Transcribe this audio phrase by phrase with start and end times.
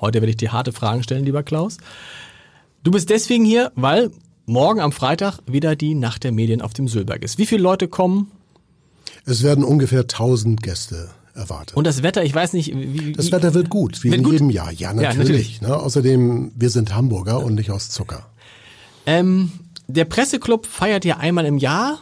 [0.00, 1.76] Heute werde ich dir harte Fragen stellen, lieber Klaus.
[2.82, 4.10] Du bist deswegen hier, weil
[4.48, 7.38] morgen am Freitag wieder die Nacht der Medien auf dem Sülberg ist.
[7.38, 8.30] Wie viele Leute kommen?
[9.24, 11.76] Es werden ungefähr 1000 Gäste erwartet.
[11.76, 13.12] Und das Wetter, ich weiß nicht, wie.
[13.12, 14.32] Das Wetter wird gut, wie in gut?
[14.32, 14.72] jedem Jahr.
[14.72, 15.14] Ja, natürlich.
[15.14, 15.60] Ja, natürlich.
[15.60, 15.76] Ne?
[15.76, 18.26] Außerdem, wir sind Hamburger und nicht aus Zucker.
[19.06, 19.52] Ähm,
[19.86, 21.98] der Presseclub feiert ja einmal im Jahr.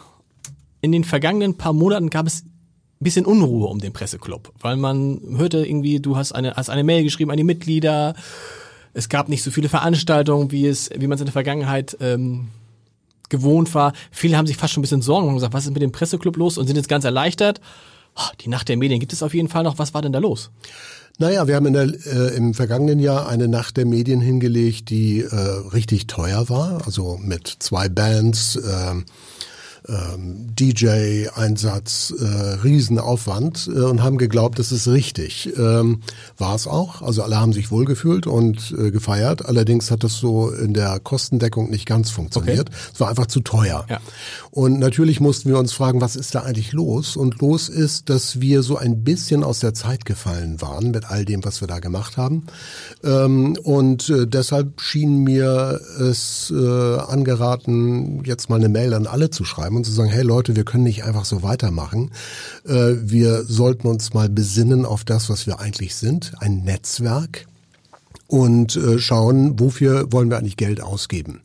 [0.81, 2.51] In den vergangenen paar Monaten gab es ein
[3.01, 7.03] bisschen Unruhe um den Presseclub, weil man hörte irgendwie, du hast eine, hast eine Mail
[7.03, 8.15] geschrieben an die Mitglieder
[8.97, 12.49] es gab nicht so viele Veranstaltungen, wie es, wie man es in der Vergangenheit ähm,
[13.29, 13.93] gewohnt war.
[14.11, 16.37] Viele haben sich fast schon ein bisschen Sorgen und gesagt, was ist mit dem Presseclub
[16.39, 17.61] los und sind jetzt ganz erleichtert.
[18.17, 19.79] Oh, die Nacht der Medien gibt es auf jeden Fall noch.
[19.79, 20.51] Was war denn da los?
[21.19, 25.21] Naja, wir haben in der, äh, im vergangenen Jahr eine Nacht der Medien hingelegt, die
[25.21, 25.35] äh,
[25.75, 28.57] richtig teuer war, also mit zwei Bands.
[28.57, 28.95] Äh,
[29.89, 32.25] ähm, DJ-Einsatz, äh,
[32.65, 35.51] Riesenaufwand äh, und haben geglaubt, das ist richtig.
[35.57, 36.01] Ähm,
[36.39, 37.03] War es auch.
[37.03, 39.47] Also alle haben sich wohlgefühlt und äh, gefeiert.
[39.47, 42.69] Allerdings hat das so in der Kostendeckung nicht ganz funktioniert.
[42.69, 42.79] Okay.
[42.95, 43.87] Es war einfach zu teuer.
[43.89, 44.01] Ja.
[44.51, 47.17] Und natürlich mussten wir uns fragen, was ist da eigentlich los?
[47.17, 51.25] Und los ist, dass wir so ein bisschen aus der Zeit gefallen waren mit all
[51.25, 52.47] dem, was wir da gemacht haben.
[53.05, 59.31] Ähm, und äh, deshalb schien mir es äh, angeraten, jetzt mal eine Mail an alle
[59.31, 62.11] zu schreiben und zu sagen, hey Leute, wir können nicht einfach so weitermachen.
[62.65, 67.47] Äh, wir sollten uns mal besinnen auf das, was wir eigentlich sind, ein Netzwerk
[68.29, 71.43] und äh, schauen, wofür wollen wir eigentlich Geld ausgeben.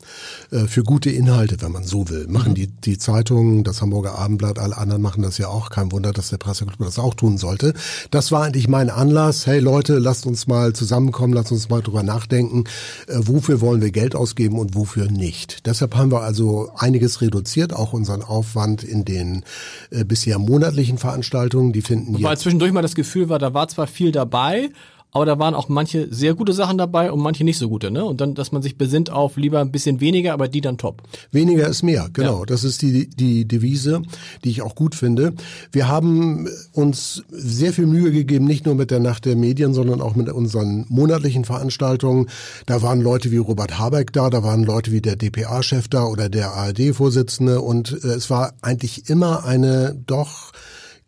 [0.50, 2.26] Äh, für gute Inhalte, wenn man so will.
[2.28, 2.56] Machen mhm.
[2.56, 5.70] die, die Zeitungen, das Hamburger Abendblatt, alle anderen machen das ja auch.
[5.70, 7.74] Kein Wunder, dass der Presseclub das auch tun sollte.
[8.10, 9.46] Das war eigentlich mein Anlass.
[9.46, 12.64] Hey Leute, lasst uns mal zusammenkommen, lasst uns mal drüber nachdenken,
[13.06, 15.66] äh, wofür wollen wir Geld ausgeben und wofür nicht.
[15.66, 19.44] Deshalb haben wir also einiges reduziert, auch unseren Aufwand in den
[19.90, 21.72] äh, bisher monatlichen Veranstaltungen.
[21.72, 24.70] Die finden Weil zwischendurch mal das Gefühl war, da war zwar viel dabei,
[25.12, 28.02] aber da waren auch manche sehr gute Sachen dabei und manche nicht so gute, ne?
[28.02, 31.02] Und dann, dass man sich besinnt auf lieber ein bisschen weniger, aber die dann top.
[31.30, 32.40] Weniger ist mehr, genau.
[32.40, 32.46] Ja.
[32.46, 34.00] Das ist die, die Devise,
[34.42, 35.34] die ich auch gut finde.
[35.70, 40.00] Wir haben uns sehr viel Mühe gegeben, nicht nur mit der Nacht der Medien, sondern
[40.00, 42.28] auch mit unseren monatlichen Veranstaltungen.
[42.64, 46.30] Da waren Leute wie Robert Habeck da, da waren Leute wie der DPA-Chef da oder
[46.30, 50.52] der ARD-Vorsitzende und äh, es war eigentlich immer eine doch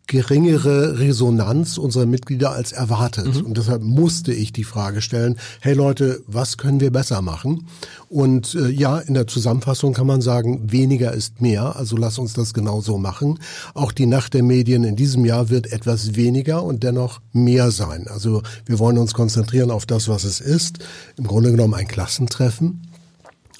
[0.07, 3.35] geringere Resonanz unserer Mitglieder als erwartet.
[3.35, 3.45] Mhm.
[3.45, 7.67] Und deshalb musste ich die Frage stellen, hey Leute, was können wir besser machen?
[8.09, 12.33] Und äh, ja, in der Zusammenfassung kann man sagen, weniger ist mehr, also lass uns
[12.33, 13.39] das genau so machen.
[13.73, 18.07] Auch die Nacht der Medien in diesem Jahr wird etwas weniger und dennoch mehr sein.
[18.07, 20.79] Also wir wollen uns konzentrieren auf das, was es ist.
[21.17, 22.81] Im Grunde genommen ein Klassentreffen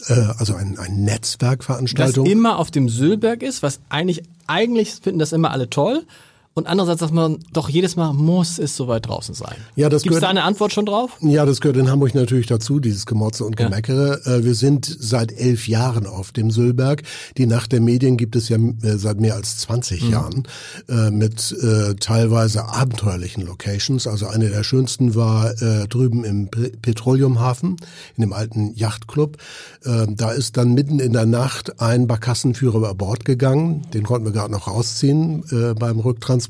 [0.08, 2.26] äh, also ein, ein Netzwerkveranstaltung.
[2.26, 6.06] Das immer auf dem Sülberg ist, was eigentlich, eigentlich finden das immer alle toll.
[6.57, 9.56] Und andererseits sagt man doch jedes Mal, muss es soweit draußen sein.
[9.75, 11.12] Ja, das Gibt es da eine Antwort schon drauf?
[11.19, 13.66] Ja, das gehört in Hamburg natürlich dazu, dieses Gemotze und Ja.
[13.68, 14.22] Gemeckere.
[14.25, 17.04] Äh, Wir sind seit elf Jahren auf dem Sülberg.
[17.38, 20.10] Die Nacht der Medien gibt es ja äh, seit mehr als 20 Mhm.
[20.12, 20.44] Jahren
[20.88, 24.08] äh, mit äh, teilweise abenteuerlichen Locations.
[24.08, 27.75] Also eine der schönsten war äh, drüben im Pe- Petroleumhafen,
[28.16, 29.36] in dem alten Yachtclub.
[29.84, 33.81] Äh, Da ist dann mitten in der Nacht ein Barkassenführer über Bord gegangen.
[33.94, 35.44] Den konnten wir gerade noch rausziehen
[35.78, 36.45] beim Rücktransport.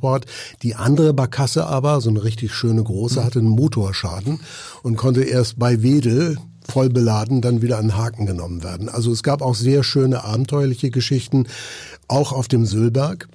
[0.62, 4.40] Die andere Barkasse aber, so eine richtig schöne große, hatte einen Motorschaden
[4.84, 6.38] und konnte erst bei Wedel
[6.68, 8.90] voll beladen dann wieder an den Haken genommen werden.
[8.90, 11.48] Also es gab auch sehr schöne abenteuerliche Geschichten,
[12.08, 13.28] auch auf dem Sülberg.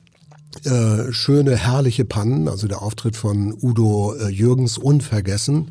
[0.64, 2.48] Äh, schöne, herrliche Pannen.
[2.48, 5.70] Also der Auftritt von Udo äh, Jürgens unvergessen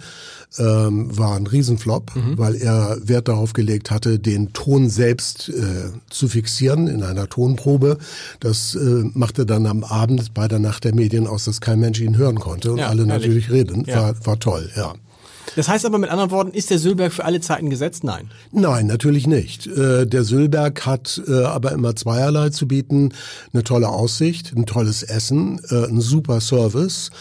[0.58, 6.28] ähm, war ein Riesenflop, weil er Wert darauf gelegt hatte, den Ton selbst äh, zu
[6.28, 7.98] fixieren in einer Tonprobe.
[8.40, 12.00] Das äh, machte dann am Abend bei der Nacht der Medien aus, dass kein Mensch
[12.02, 13.26] ihn hören konnte und Ja, alle herrlich.
[13.26, 13.84] natürlich reden.
[13.86, 14.02] Ja.
[14.02, 14.94] War, war toll, ja.
[15.56, 18.04] Das heißt aber mit anderen Worten, ist der Sülberg für alle Zeiten gesetzt?
[18.04, 18.30] Nein.
[18.52, 19.68] Nein, natürlich nicht.
[19.68, 23.14] Äh, Der Sülberg hat äh, aber immer zweierlei zu bieten.
[23.54, 27.12] Eine tolle Aussicht, ein tolles Essen, äh, ein super Service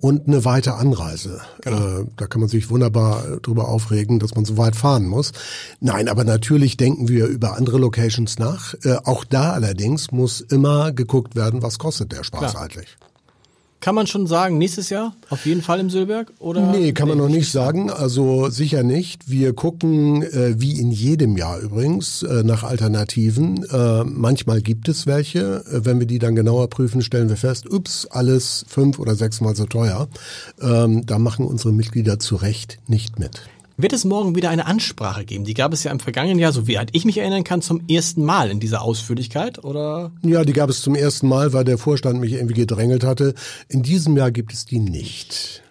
[0.00, 1.40] und eine weite Anreise.
[1.64, 1.70] Äh,
[2.16, 5.32] Da kann man sich wunderbar drüber aufregen, dass man so weit fahren muss.
[5.80, 8.74] Nein, aber natürlich denken wir über andere Locations nach.
[9.04, 12.62] Auch da allerdings muss immer geguckt werden, was kostet der Spaß Klar.
[12.64, 12.96] eigentlich.
[13.80, 16.32] Kann man schon sagen, nächstes Jahr auf jeden Fall im Sülberg?
[16.40, 16.72] Oder?
[16.72, 17.90] Nee, kann man noch nicht sagen.
[17.90, 19.30] Also sicher nicht.
[19.30, 23.64] Wir gucken, äh, wie in jedem Jahr übrigens, äh, nach Alternativen.
[23.70, 25.64] Äh, manchmal gibt es welche.
[25.70, 29.54] Äh, wenn wir die dann genauer prüfen, stellen wir fest, ups, alles fünf oder sechsmal
[29.54, 30.08] so teuer.
[30.60, 33.42] Ähm, da machen unsere Mitglieder zu Recht nicht mit.
[33.80, 35.44] Wird es morgen wieder eine Ansprache geben?
[35.44, 38.24] Die gab es ja im vergangenen Jahr, so wie ich mich erinnern kann, zum ersten
[38.24, 40.10] Mal in dieser Ausführlichkeit, oder?
[40.24, 43.34] Ja, die gab es zum ersten Mal, weil der Vorstand mich irgendwie gedrängelt hatte.
[43.68, 45.62] In diesem Jahr gibt es die nicht.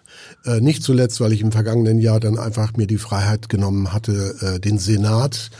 [0.46, 4.36] Äh, nicht zuletzt, weil ich im vergangenen Jahr dann einfach mir die Freiheit genommen hatte,
[4.40, 5.50] äh, den Senat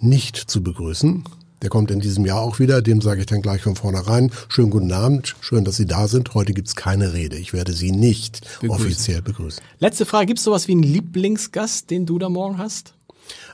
[0.00, 1.22] nicht zu begrüßen.
[1.62, 4.70] Der kommt in diesem Jahr auch wieder, dem sage ich dann gleich von vornherein, schönen
[4.70, 6.34] guten Abend, schön, dass Sie da sind.
[6.34, 7.36] Heute gibt's keine Rede.
[7.36, 8.70] Ich werde Sie nicht Begrüßen.
[8.70, 9.62] offiziell begrüßen.
[9.78, 12.94] Letzte Frage, gibt es sowas wie einen Lieblingsgast, den du da morgen hast?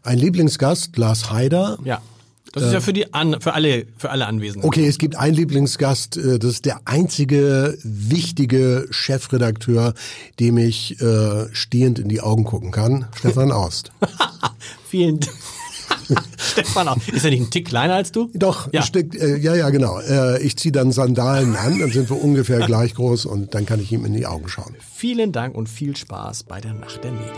[0.03, 1.79] Ein Lieblingsgast, Lars Haider.
[1.85, 2.01] Ja.
[2.53, 4.67] Das ist ja für die an, für alle für alle Anwesenden.
[4.67, 9.93] Okay, es gibt einen Lieblingsgast, äh, das ist der einzige wichtige Chefredakteur,
[10.41, 13.93] dem ich äh, stehend in die Augen gucken kann, Stefan Aust.
[14.89, 15.37] Vielen Dank.
[16.39, 16.97] Stefan, auch.
[17.09, 18.31] ist er nicht ein Tick kleiner als du?
[18.35, 18.83] Doch, Ja.
[18.83, 19.99] Stück, äh, ja, ja, genau.
[20.01, 23.81] Äh, ich ziehe dann Sandalen an, dann sind wir ungefähr gleich groß und dann kann
[23.81, 24.75] ich ihm in die Augen schauen.
[24.95, 27.33] Vielen Dank und viel Spaß bei der Nacht der Medien.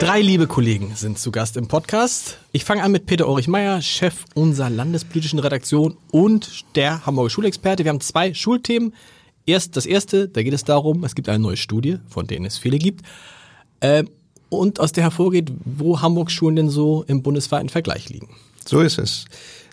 [0.00, 2.38] Drei liebe Kollegen sind zu Gast im Podcast.
[2.52, 7.84] Ich fange an mit Peter Ulrich Meyer, Chef unserer landespolitischen Redaktion und der Hamburger Schulexperte.
[7.84, 8.94] Wir haben zwei Schulthemen.
[9.44, 12.56] Erst das erste, da geht es darum, es gibt eine neue Studie, von denen es
[12.56, 13.04] viele gibt,
[13.82, 14.08] ähm,
[14.50, 18.28] und aus der hervorgeht, wo Hamburgs Schulen denn so im bundesweiten Vergleich liegen.
[18.66, 19.24] So ist es.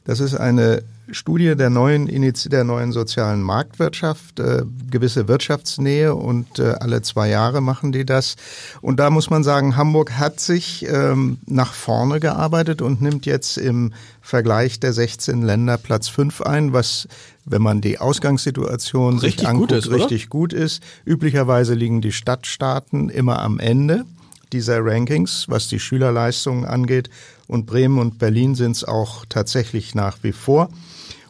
[0.06, 6.76] Das ist eine Studie der neuen, der neuen sozialen Marktwirtschaft, äh, gewisse Wirtschaftsnähe und äh,
[6.80, 8.36] alle zwei Jahre machen die das.
[8.82, 13.58] Und da muss man sagen, Hamburg hat sich ähm, nach vorne gearbeitet und nimmt jetzt
[13.58, 17.08] im Vergleich der 16 Länder Platz 5 ein, was,
[17.46, 19.96] wenn man die Ausgangssituation Richtig sich gut anguckt, ist, oder?
[19.98, 20.82] richtig gut ist.
[21.06, 24.06] Üblicherweise liegen die Stadtstaaten immer am Ende
[24.54, 27.10] dieser Rankings, was die Schülerleistungen angeht.
[27.48, 30.70] Und Bremen und Berlin sind es auch tatsächlich nach wie vor.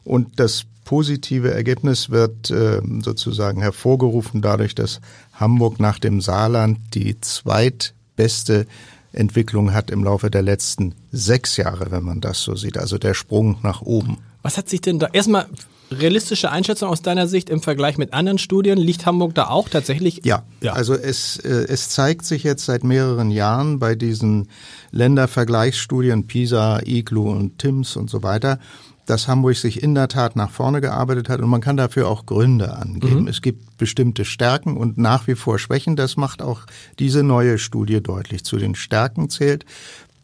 [0.03, 5.01] Und das positive Ergebnis wird äh, sozusagen hervorgerufen dadurch, dass
[5.33, 8.65] Hamburg nach dem Saarland die zweitbeste
[9.11, 12.77] Entwicklung hat im Laufe der letzten sechs Jahre, wenn man das so sieht.
[12.77, 14.19] Also der Sprung nach oben.
[14.43, 15.47] Was hat sich denn da erstmal
[15.91, 18.77] realistische Einschätzung aus deiner Sicht im Vergleich mit anderen Studien?
[18.77, 20.21] Liegt Hamburg da auch tatsächlich?
[20.25, 20.73] Ja, Ja.
[20.73, 24.47] also es, äh, es zeigt sich jetzt seit mehreren Jahren bei diesen
[24.91, 28.59] Ländervergleichsstudien PISA, IGLU und TIMS und so weiter,
[29.05, 32.25] dass Hamburg sich in der Tat nach vorne gearbeitet hat und man kann dafür auch
[32.25, 33.27] Gründe angeben.
[33.29, 35.95] Es gibt bestimmte Stärken und nach wie vor Schwächen.
[35.95, 36.61] Das macht auch
[36.99, 38.43] diese neue Studie deutlich.
[38.43, 39.63] Zu den Stärken zählt,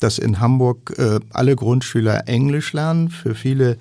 [0.04, 3.10] dass in Hamburg äh, alle Grundschüler Englisch lernen.
[3.10, 3.78] Für viele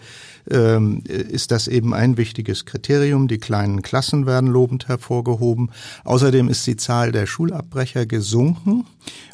[0.49, 3.29] ähm, ist das eben ein wichtiges Kriterium.
[3.29, 5.71] Die kleinen Klassen werden lobend hervorgehoben.
[6.05, 8.87] Außerdem ist die Zahl der Schulabbrecher gesunken.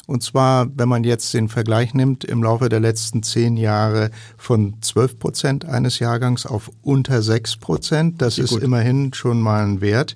[0.07, 4.73] Und zwar, wenn man jetzt den Vergleich nimmt, im Laufe der letzten zehn Jahre von
[4.81, 8.21] 12 Prozent eines Jahrgangs auf unter 6 Prozent.
[8.21, 10.15] Das ist immerhin schon mal ein Wert.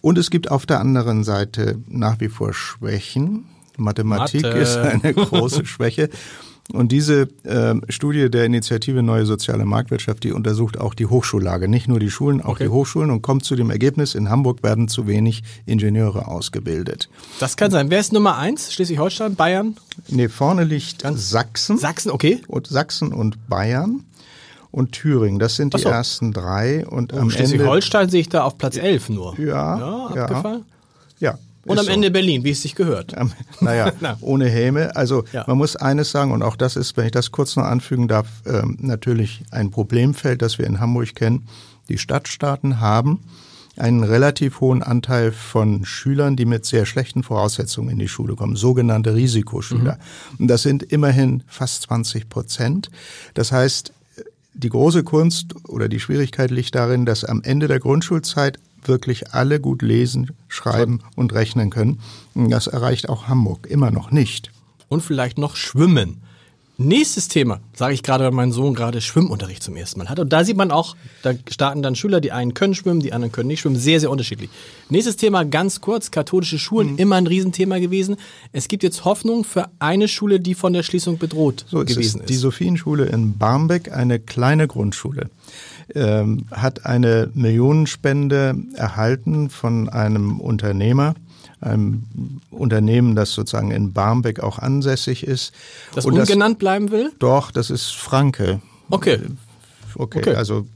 [0.00, 3.44] Und es gibt auf der anderen Seite nach wie vor Schwächen.
[3.78, 4.58] Mathematik Mathe.
[4.58, 6.10] ist eine große Schwäche.
[6.70, 11.88] Und diese äh, Studie der Initiative Neue Soziale Marktwirtschaft, die untersucht auch die Hochschullage, nicht
[11.88, 12.64] nur die Schulen, auch Okay.
[12.64, 17.08] die Hochschulen und kommt zu dem Ergebnis, in Hamburg werden zu wenig Ingenieure ausgebildet.
[17.40, 17.88] Das kann sein.
[17.88, 18.70] Wer ist Nummer eins?
[18.74, 19.76] Schleswig-Holstein, Bayern,
[20.08, 22.42] Nee, vorne liegt Sachsen Sachsen, okay.
[22.48, 24.04] und Sachsen und Bayern
[24.70, 25.38] und Thüringen.
[25.38, 25.88] Das sind die so.
[25.88, 29.40] ersten drei und am Ende Schleswig-Holstein sehe ich da auf Platz 11 nur.
[29.40, 30.22] Ja, Ja, ja.
[30.24, 30.64] abgefallen.
[31.18, 31.38] ja.
[31.68, 31.90] Und am so.
[31.92, 33.16] Ende Berlin, wie es sich gehört.
[33.16, 34.16] Am- Naja, Na.
[34.20, 34.94] ohne Häme.
[34.96, 35.44] Also Ja.
[35.46, 38.26] man muss eines sagen, und auch das ist, wenn ich das kurz noch anfügen darf,
[38.46, 41.46] ähm, natürlich ein Problemfeld, das wir in Hamburg kennen.
[41.88, 43.20] Die Stadtstaaten haben
[43.76, 48.56] einen relativ hohen Anteil von Schülern, die mit sehr schlechten Voraussetzungen in die Schule kommen,
[48.56, 49.98] sogenannte Risikoschüler.
[50.38, 52.90] Und das sind immerhin fast 20 Prozent.
[53.34, 53.92] Das heißt,
[54.54, 59.60] die große Kunst oder die Schwierigkeit liegt darin, dass am Ende der Grundschulzeit wirklich alle
[59.60, 62.00] gut lesen, schreiben und rechnen können.
[62.34, 64.52] Das erreicht auch Hamburg immer noch nicht.
[64.88, 66.22] Und vielleicht noch Schwimmen.
[66.80, 70.20] Nächstes Thema, sage ich gerade, weil mein Sohn gerade Schwimmunterricht zum ersten Mal hat.
[70.20, 70.94] Und da sieht man auch,
[71.24, 73.74] da starten dann Schüler, die einen können schwimmen, die anderen können nicht schwimmen.
[73.74, 74.48] Sehr, sehr unterschiedlich.
[74.88, 76.98] Nächstes Thema ganz kurz, katholische Schulen, Mhm.
[76.98, 78.14] immer ein Riesenthema gewesen.
[78.52, 82.18] Es gibt jetzt Hoffnung für eine Schule, die von der Schließung bedroht So ist gewesen
[82.18, 82.22] es.
[82.22, 82.28] ist.
[82.30, 85.30] Die Sophienschule in Barmbek, eine kleine Grundschule,
[85.96, 91.14] ähm, hat eine Millionenspende erhalten von einem Unternehmer,
[91.60, 92.04] einem
[92.50, 95.52] Unternehmen, das sozusagen in Barmbek auch ansässig ist.
[95.94, 97.12] das Und ungenannt bleiben will?
[97.18, 98.60] Doch, das ist Franke.
[98.90, 99.18] Okay.
[99.94, 100.34] Okay, Okay.
[100.34, 100.66] also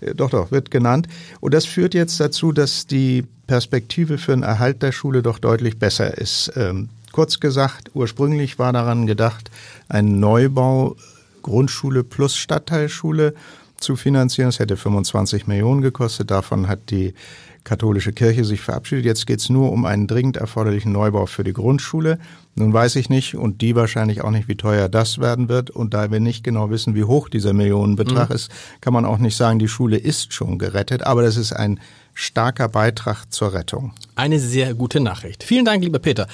[0.00, 1.06] äh, doch, doch, wird genannt.
[1.40, 5.78] Und das führt jetzt dazu, dass die Perspektive für den Erhalt der Schule doch deutlich
[5.78, 6.52] besser ist.
[6.56, 9.50] Ähm, kurz gesagt, ursprünglich war daran gedacht,
[9.88, 10.96] einen Neubau
[11.42, 13.34] Grundschule plus Stadtteilschule
[13.78, 14.48] zu finanzieren.
[14.48, 16.30] Das hätte 25 Millionen gekostet.
[16.30, 17.14] Davon hat die
[17.64, 19.04] katholische Kirche sich verabschiedet.
[19.04, 22.18] Jetzt geht es nur um einen dringend erforderlichen Neubau für die Grundschule.
[22.54, 25.70] Nun weiß ich nicht und die wahrscheinlich auch nicht, wie teuer das werden wird.
[25.70, 28.50] Und da wir nicht genau wissen, wie hoch dieser Millionenbetrag ist,
[28.80, 31.04] kann man auch nicht sagen, die Schule ist schon gerettet.
[31.04, 31.80] Aber das ist ein
[32.14, 33.94] starker Beitrag zur Rettung.
[34.16, 35.42] Eine sehr gute Nachricht.
[35.42, 36.26] Vielen Dank, lieber Peter.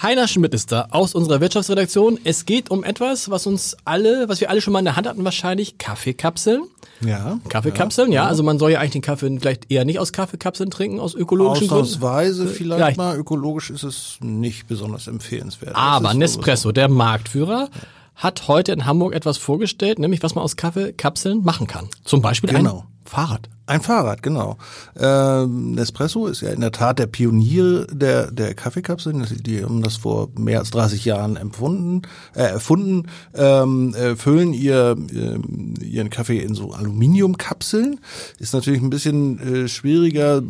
[0.00, 2.18] Heiner Schmidt ist da aus unserer Wirtschaftsredaktion.
[2.24, 5.06] Es geht um etwas, was uns alle, was wir alle schon mal in der Hand
[5.06, 6.64] hatten, wahrscheinlich Kaffeekapseln.
[7.00, 7.38] Ja.
[7.48, 8.26] Kaffeekapseln, ja.
[8.26, 11.68] Also man soll ja eigentlich den Kaffee vielleicht eher nicht aus Kaffeekapseln trinken, aus ökologischen
[11.68, 11.84] Gründen.
[11.84, 12.96] Ausnahmsweise vielleicht vielleicht.
[12.96, 13.16] mal.
[13.16, 15.74] Ökologisch ist es nicht besonders empfehlenswert.
[15.76, 17.68] Aber Nespresso, der Marktführer,
[18.16, 21.88] hat heute in Hamburg etwas vorgestellt, nämlich was man aus Kaffeekapseln machen kann.
[22.04, 22.78] Zum Beispiel Genau.
[22.80, 23.48] ein Fahrrad.
[23.66, 24.58] Ein Fahrrad, genau.
[24.94, 29.26] Ähm, Nespresso ist ja in der Tat der Pionier der, der Kaffeekapseln.
[29.40, 32.02] Die haben das vor mehr als 30 Jahren empfunden,
[32.34, 38.00] äh, erfunden, ähm, äh, füllen ihr, ähm, ihren Kaffee in so Aluminiumkapseln.
[38.38, 40.42] Ist natürlich ein bisschen äh, schwieriger,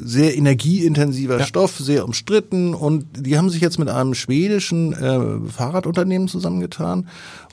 [0.00, 2.72] sehr energieintensiver Stoff, sehr umstritten.
[2.72, 7.08] Und die haben sich jetzt mit einem schwedischen äh, Fahrradunternehmen zusammengetan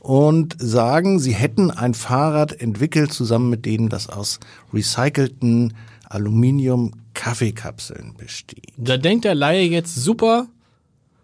[0.05, 4.39] und sagen, sie hätten ein Fahrrad entwickelt zusammen mit denen, das aus
[4.71, 5.73] recycelten
[6.07, 8.71] Aluminium-Kaffeekapseln besteht.
[8.77, 10.45] Da denkt der Laie jetzt super,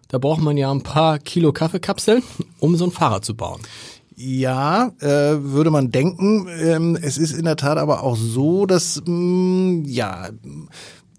[0.08, 2.24] da braucht man ja ein paar Kilo Kaffeekapseln,
[2.60, 3.62] um so ein Fahrrad zu bauen.
[4.16, 6.48] Ja, äh, würde man denken.
[6.60, 10.30] Ähm, es ist in der Tat aber auch so, dass mh, ja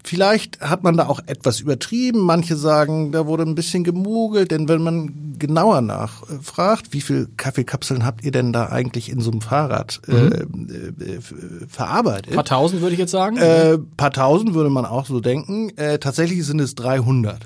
[0.03, 2.19] vielleicht hat man da auch etwas übertrieben.
[2.19, 8.05] Manche sagen, da wurde ein bisschen gemogelt, denn wenn man genauer nachfragt, wie viel Kaffeekapseln
[8.05, 11.33] habt ihr denn da eigentlich in so einem Fahrrad äh, äh, f-
[11.67, 12.29] verarbeitet?
[12.31, 13.37] Ein paar tausend würde ich jetzt sagen.
[13.37, 15.69] Äh, paar tausend würde man auch so denken.
[15.77, 17.41] Äh, tatsächlich sind es 300.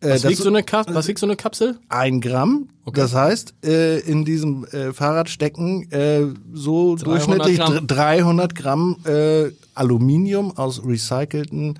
[0.00, 1.78] Äh, was, wiegt so eine was wiegt so eine Kapsel?
[1.88, 2.68] ein Gramm.
[2.92, 7.72] Das heißt, äh, in diesem äh, Fahrrad stecken äh, so 300 durchschnittlich Gramm.
[7.74, 11.78] dr- 300 Gramm äh, Aluminium aus recycelten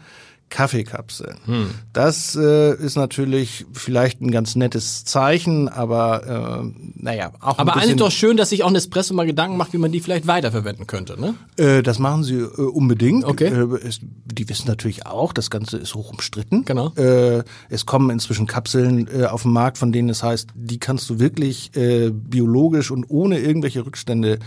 [0.52, 1.38] Kaffeekapseln.
[1.46, 1.70] Hm.
[1.94, 7.78] Das äh, ist natürlich vielleicht ein ganz nettes Zeichen, aber äh, naja, auch Aber ein
[7.80, 10.26] eigentlich bisschen, doch schön, dass sich auch Nespresso mal Gedanken macht, wie man die vielleicht
[10.26, 11.34] weiterverwenden könnte, ne?
[11.56, 13.24] Äh, das machen sie äh, unbedingt.
[13.24, 13.46] Okay.
[13.46, 16.64] Äh, es, die wissen natürlich auch, das Ganze ist hoch umstritten.
[16.66, 16.92] Genau.
[16.96, 21.08] Äh, es kommen inzwischen Kapseln äh, auf den Markt, von denen es heißt, die kannst
[21.08, 24.38] du wirklich äh, biologisch und ohne irgendwelche Rückstände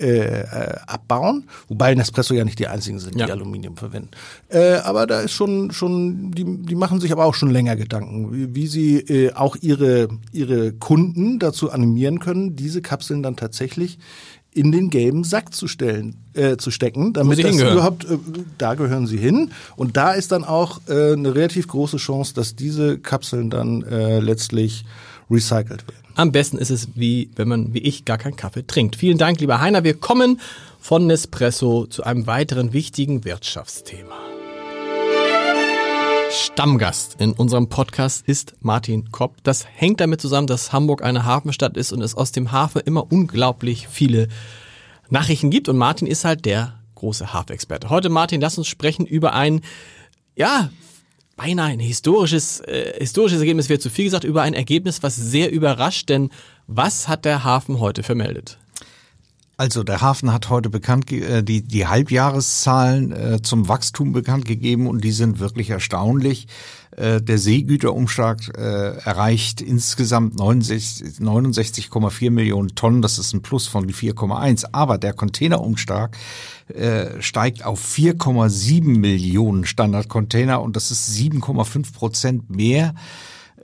[0.00, 1.46] äh, äh, abbauen.
[1.68, 3.26] Wobei Nespresso ja nicht die einzigen sind, Ja.
[3.26, 4.10] die Aluminium verwenden.
[4.48, 8.32] Äh, aber da ist schon, schon die, die machen sich aber auch schon länger Gedanken,
[8.32, 13.98] wie, wie sie äh, auch ihre, ihre Kunden dazu animieren können, diese Kapseln dann tatsächlich
[14.54, 18.18] in den gelben Sack zu stellen, äh, zu stecken, damit sie das überhaupt, äh,
[18.58, 19.50] da gehören sie hin.
[19.76, 24.20] Und da ist dann auch äh, eine relativ große Chance, dass diese Kapseln dann äh,
[24.20, 24.84] letztlich
[25.30, 26.02] recycelt werden.
[26.14, 28.96] Am besten ist es, wie wenn man wie ich gar keinen Kaffee trinkt.
[28.96, 29.84] Vielen Dank, lieber Heiner.
[29.84, 30.40] Wir kommen
[30.78, 34.31] von Nespresso zu einem weiteren wichtigen Wirtschaftsthema.
[36.32, 39.36] Stammgast in unserem Podcast ist Martin Kopp.
[39.42, 43.12] Das hängt damit zusammen, dass Hamburg eine Hafenstadt ist und es aus dem Hafen immer
[43.12, 44.28] unglaublich viele
[45.10, 45.68] Nachrichten gibt.
[45.68, 47.90] Und Martin ist halt der große Hafenexperte.
[47.90, 49.60] Heute, Martin, lass uns sprechen über ein,
[50.34, 50.70] ja,
[51.36, 55.52] beinahe ein historisches, äh, historisches Ergebnis wäre zu viel gesagt, über ein Ergebnis, was sehr
[55.52, 56.08] überrascht.
[56.08, 56.30] Denn
[56.66, 58.58] was hat der Hafen heute vermeldet?
[59.62, 64.88] Also der Hafen hat heute bekannt äh, die die Halbjahreszahlen äh, zum Wachstum bekannt gegeben
[64.88, 66.48] und die sind wirklich erstaunlich.
[66.96, 73.02] Äh, der Seegüterumschlag erreicht insgesamt 69,4 Millionen Tonnen.
[73.02, 74.64] Das ist ein Plus von 4,1.
[74.72, 76.16] Aber der Containerumschlag
[77.20, 82.94] steigt auf 4,7 Millionen Standardcontainer und das ist 7,5 Prozent mehr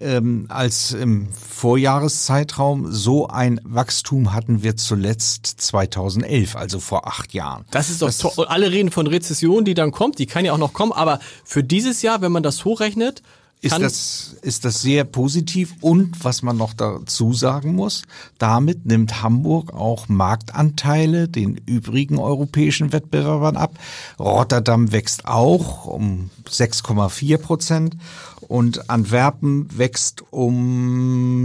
[0.00, 2.92] ähm, als im Vorjahreszeitraum.
[2.92, 7.64] So ein Wachstum hatten wir zuletzt 2011, also vor acht Jahren.
[7.70, 8.46] Das ist doch das toll.
[8.46, 10.18] Alle reden von Rezession, die dann kommt.
[10.18, 10.92] Die kann ja auch noch kommen.
[10.92, 13.22] Aber für dieses Jahr, wenn man das hochrechnet,
[13.60, 15.74] ist das, ist das sehr positiv.
[15.80, 18.02] Und was man noch dazu sagen muss,
[18.38, 23.78] damit nimmt Hamburg auch Marktanteile den übrigen europäischen Wettbewerbern ab.
[24.18, 27.96] Rotterdam wächst auch um 6,4 Prozent
[28.40, 31.38] und Antwerpen wächst um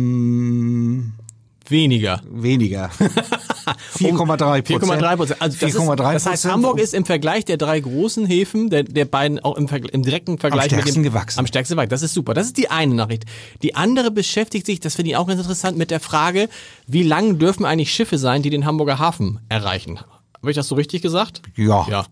[1.69, 2.21] Weniger.
[2.29, 2.89] Weniger.
[3.97, 4.67] 4,3 Prozent.
[4.67, 5.41] 4,3 Prozent.
[5.41, 9.55] Also das, heißt, Hamburg ist im Vergleich der drei großen Häfen, der, der beiden auch
[9.55, 11.39] im, im direkten Vergleich am stärksten mit dem, gewachsen.
[11.39, 11.89] Am stärksten gewachsen.
[11.89, 12.33] Das ist super.
[12.33, 13.23] Das ist die eine Nachricht.
[13.61, 16.49] Die andere beschäftigt sich, das finde ich auch ganz interessant, mit der Frage,
[16.87, 19.99] wie lang dürfen eigentlich Schiffe sein, die den Hamburger Hafen erreichen?
[20.43, 21.41] Habe ich das so richtig gesagt?
[21.55, 22.05] Ja, ja.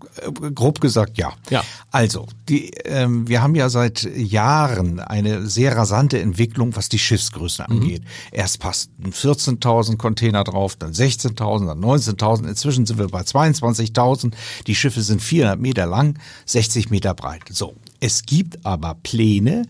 [0.55, 1.33] grob gesagt ja.
[1.49, 1.65] ja.
[1.91, 7.65] Also, die, ähm, wir haben ja seit Jahren eine sehr rasante Entwicklung, was die Schiffsgrößen
[7.67, 7.75] mhm.
[7.75, 8.03] angeht.
[8.31, 12.47] Erst passten 14.000 Container drauf, dann 16.000, dann 19.000.
[12.47, 14.31] Inzwischen sind wir bei 22.000.
[14.65, 17.41] Die Schiffe sind 400 Meter lang, 60 Meter breit.
[17.49, 19.63] So, es gibt aber Pläne,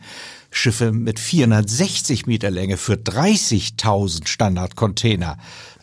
[0.51, 5.39] Schiffe mit 460 Meter Länge für 30.000 Standardcontainer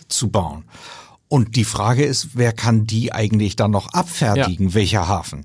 [0.06, 0.62] zu bauen.
[1.28, 4.74] Und die Frage ist, wer kann die eigentlich dann noch abfertigen, ja.
[4.74, 5.44] welcher Hafen?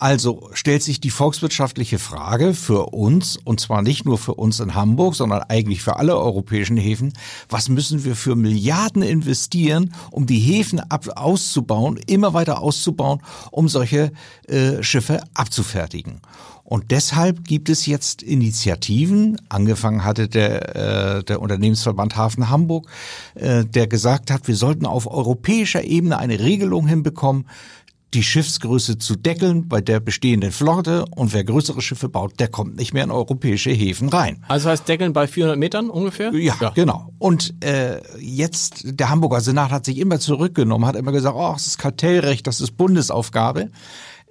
[0.00, 4.74] Also stellt sich die volkswirtschaftliche Frage für uns, und zwar nicht nur für uns in
[4.74, 7.12] Hamburg, sondern eigentlich für alle europäischen Häfen,
[7.50, 13.20] was müssen wir für Milliarden investieren, um die Häfen ab auszubauen, immer weiter auszubauen,
[13.50, 14.10] um solche
[14.48, 16.22] äh, Schiffe abzufertigen.
[16.70, 20.76] Und deshalb gibt es jetzt Initiativen, angefangen hatte der,
[21.18, 22.88] äh, der Unternehmensverband Hafen Hamburg,
[23.34, 27.46] äh, der gesagt hat, wir sollten auf europäischer Ebene eine Regelung hinbekommen,
[28.14, 32.76] die Schiffsgröße zu deckeln bei der bestehenden Flotte und wer größere Schiffe baut, der kommt
[32.76, 34.44] nicht mehr in europäische Häfen rein.
[34.46, 36.32] Also heißt deckeln bei 400 Metern ungefähr?
[36.32, 36.70] Ja, ja.
[36.70, 37.12] genau.
[37.18, 41.66] Und äh, jetzt, der Hamburger Senat hat sich immer zurückgenommen, hat immer gesagt, oh, das
[41.66, 43.70] ist Kartellrecht, das ist Bundesaufgabe.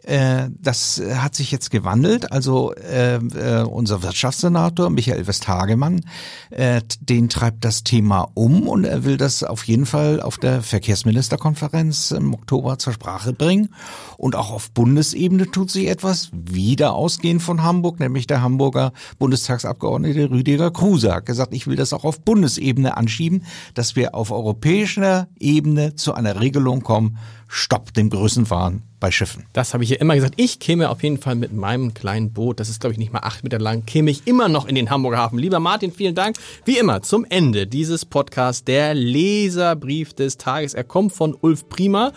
[0.04, 2.32] Äh, das hat sich jetzt gewandelt.
[2.32, 6.02] Also äh, äh, unser Wirtschaftssenator Michael Westhagemann,
[6.50, 10.62] äh, den treibt das Thema um und er will das auf jeden Fall auf der
[10.62, 13.74] Verkehrsministerkonferenz im Oktober zur Sprache bringen.
[14.18, 20.30] Und auch auf Bundesebene tut sich etwas wieder ausgehend von Hamburg, nämlich der Hamburger Bundestagsabgeordnete
[20.30, 25.28] Rüdiger Kruse hat gesagt, ich will das auch auf Bundesebene anschieben, dass wir auf europäischer
[25.40, 27.18] Ebene zu einer Regelung kommen,
[27.52, 29.48] Stopp dem Größenwahn bei Schiffen.
[29.54, 30.36] Das habe ich ja immer gesagt.
[30.38, 33.22] Ich käme auf jeden Fall mit meinem kleinen Boot, das ist glaube ich nicht mal
[33.22, 35.40] acht Meter lang, käme ich immer noch in den Hamburger Hafen.
[35.40, 36.38] Lieber Martin, vielen Dank.
[36.66, 40.76] Wie immer zum Ende dieses Podcasts der Leserbrief des Tages.
[40.76, 42.12] Er kommt von Ulf Prima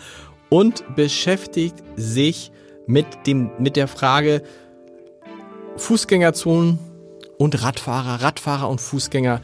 [0.49, 2.51] und beschäftigt sich
[2.85, 4.43] mit dem mit der Frage
[5.77, 6.77] Fußgängerzonen
[7.39, 9.41] und Radfahrer, Radfahrer und Fußgänger.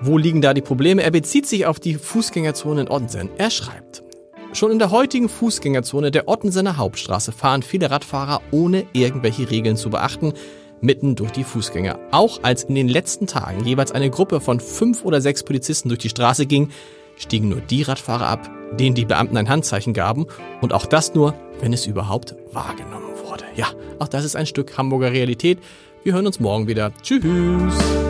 [0.00, 1.04] Wo liegen da die Probleme?
[1.04, 3.30] Er bezieht sich auf die Fußgängerzone in Ottensen.
[3.38, 4.02] Er schreibt:
[4.52, 9.90] Schon in der heutigen Fußgängerzone der Ottensener Hauptstraße fahren viele Radfahrer ohne irgendwelche Regeln zu
[9.90, 10.32] beachten
[10.80, 11.98] mitten durch die Fußgänger.
[12.10, 16.00] Auch als in den letzten Tagen jeweils eine Gruppe von fünf oder sechs Polizisten durch
[16.00, 16.70] die Straße ging,
[17.16, 20.26] stiegen nur die Radfahrer ab, denen die Beamten ein Handzeichen gaben
[20.60, 23.44] und auch das nur, wenn es überhaupt wahrgenommen wurde.
[23.56, 23.66] Ja,
[23.98, 25.58] auch das ist ein Stück Hamburger Realität.
[26.02, 26.92] Wir hören uns morgen wieder.
[27.02, 28.09] Tschüss.